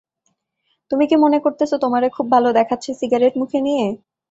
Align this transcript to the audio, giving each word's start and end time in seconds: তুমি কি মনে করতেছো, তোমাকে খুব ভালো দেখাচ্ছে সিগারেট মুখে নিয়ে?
তুমি 0.91 1.03
কি 1.07 1.15
মনে 1.15 1.37
করতেছো, 1.39 1.75
তোমাকে 1.77 2.07
খুব 2.09 2.25
ভালো 2.31 2.49
দেখাচ্ছে 2.53 2.89
সিগারেট 3.01 3.33
মুখে 3.41 3.59
নিয়ে? 3.61 3.85